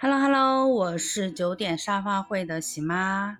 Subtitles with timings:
[0.00, 3.38] Hello Hello，我是九点沙发会的喜妈。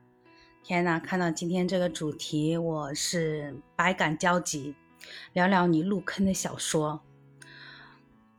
[0.65, 4.75] 天呐，看到今天这个主题，我是百感交集。
[5.34, 7.00] 聊聊你入坑的小说，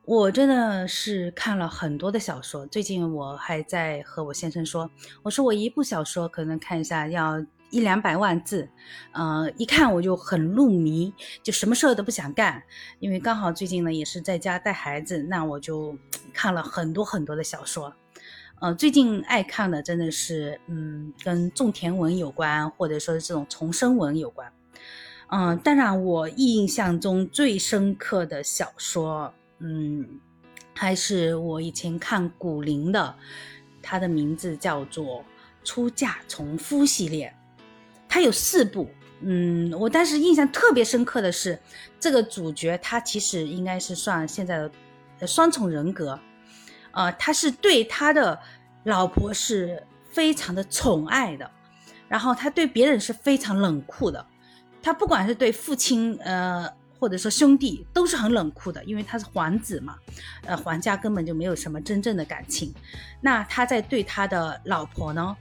[0.03, 2.65] 我真的是看了很多的小说。
[2.65, 4.91] 最近我还在和我先生说，
[5.23, 7.39] 我说我一部小说可能看一下要
[7.69, 8.67] 一两百万字，
[9.13, 12.61] 呃，一看我就很入迷，就什么事儿都不想干。
[12.99, 15.97] 因为刚好最近呢也是在家带孩子，那我就
[16.33, 17.95] 看了很多很多的小说。
[18.61, 24.51] 呃，最近爱看的真的是，嗯，跟种田文有关，或者说是这种重生文有关。
[25.27, 30.05] 嗯，当然我印象中最深刻的小说，嗯，
[30.75, 33.15] 还是我以前看古灵的，
[33.81, 35.05] 它的名字叫做
[35.63, 37.33] 《出嫁从夫》系列，
[38.09, 38.89] 它有四部。
[39.21, 41.57] 嗯，我当时印象特别深刻的是，
[41.97, 44.69] 这个主角他其实应该是算现在
[45.17, 46.19] 的双重人格。
[46.91, 48.39] 呃，他是对他的
[48.83, 51.49] 老婆是非常的宠爱的，
[52.07, 54.25] 然后他对别人是非常冷酷的，
[54.81, 56.67] 他不管是对父亲，呃，
[56.99, 59.95] 或者说兄弟，都是很冷酷的，因为他是皇子嘛，
[60.45, 62.73] 呃，皇家根本就没有什么真正的感情。
[63.21, 65.35] 那他在对他的老婆呢？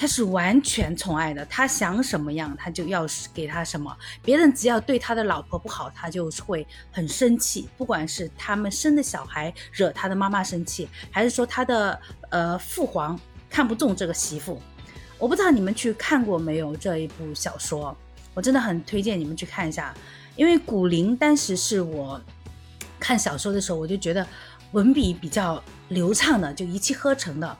[0.00, 3.94] 他是完全宠爱的，他想什么样，他就要给他什么。
[4.22, 7.68] 别人只要对他的老婆不好，他就会很生气。
[7.76, 14.62] 不管是他们生的小孩惹他的妈妈生气，还是说他的呃父皇看不中这个媳妇，
[15.18, 17.94] 我不知道你们去看过没有这一部小说，
[18.32, 19.94] 我真的很推荐你们去看一下。
[20.34, 22.18] 因为古灵当时是我
[22.98, 24.26] 看小说的时候，我就觉得
[24.72, 27.58] 文笔比较流畅的，就一气呵成的，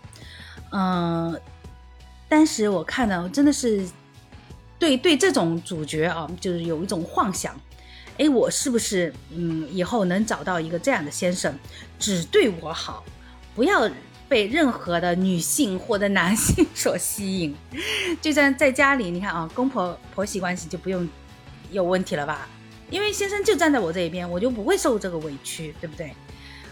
[0.70, 1.38] 嗯。
[2.30, 3.84] 当时我看的真的是，
[4.78, 7.54] 对对这种主角啊，就是有一种幻想，
[8.18, 11.52] 哎，我是不是嗯以后能找到一个这样的先生，
[11.98, 13.02] 只对我好，
[13.52, 13.90] 不要
[14.28, 17.56] 被任何的女性或者男性 所吸引，
[18.22, 21.06] 就像在家里，你看啊，公婆婆媳关系就不用
[21.72, 22.48] 有问题了吧？
[22.90, 26.14] 因为先生就站在我这一边，我就不会受这个委屈，对不对？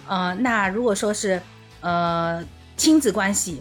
[0.07, 1.43] 呃，那如果说是
[1.81, 2.45] 呃
[2.77, 3.61] 亲子关系。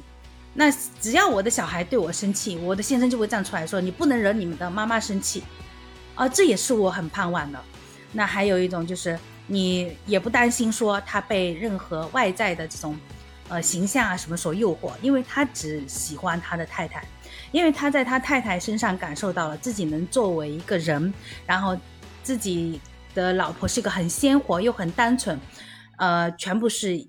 [0.60, 5.44] 那只要我的小孩对我生气，我的先生就会站出来说：“你不能惹你们的妈妈生气。”
[6.16, 7.64] 啊，这也是我很盼望的。
[8.12, 12.98] 那还有一种就是，你也不担心说他被任何外在的这种，
[13.50, 17.06] 呃，形象啊什么所诱惑，因为他只喜欢他的太太，
[17.52, 21.14] 因为他在他太太身上感受到了自己能作为一个人，
[21.46, 21.78] 然后
[22.24, 22.82] 自己
[23.14, 25.40] 的老婆是一个很鲜活又很单纯，
[26.00, 27.08] 呃，全部是。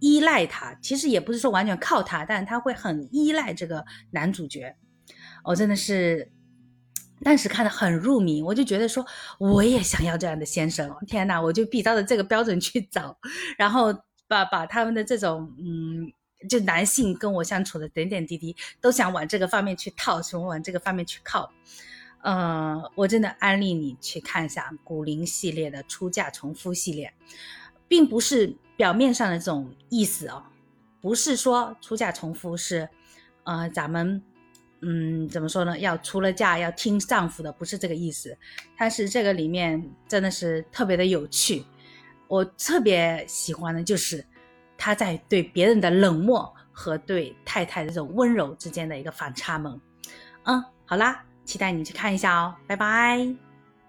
[0.00, 4.74] 依赖他，其实也不是说完全靠他，但他会很依赖这个男主角。
[5.44, 6.32] 我真的是
[7.22, 9.06] 当时看的很入迷，我就觉得说
[9.38, 10.94] 我也想要这样的先生。
[11.06, 13.16] 天哪，我就比照着这个标准去找，
[13.58, 13.94] 然后
[14.26, 16.10] 把把他们的这种嗯，
[16.48, 21.52] 就男性跟我相处的点点滴滴，都想往这个方面去套，想往这个方面去靠。
[22.22, 27.12] 呃，我真的安利你去看一下古灵系列的出嫁从夫系列，
[27.86, 28.56] 并不是。
[28.80, 30.42] 表面上的这种意思哦，
[31.02, 32.88] 不是说出嫁从夫是，
[33.44, 34.22] 呃，咱们，
[34.80, 35.78] 嗯，怎么说呢？
[35.78, 38.34] 要出了嫁要听丈夫的，不是这个意思。
[38.78, 41.62] 但是这个里面真的是特别的有趣，
[42.26, 44.24] 我特别喜欢的就是
[44.78, 49.78] 他在对别人的冷漠和对太太的这种温柔之间的一个反差萌。
[50.44, 53.49] 嗯，好啦，期待你去看一下哦，拜拜。